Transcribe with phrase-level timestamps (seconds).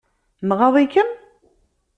[0.49, 1.09] Nɣaḍ-ikem?